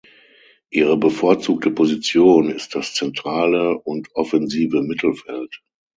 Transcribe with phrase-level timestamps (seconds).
[0.71, 5.61] Ihre bevorzugte Position ist das zentrale und offensive Mittelfeld.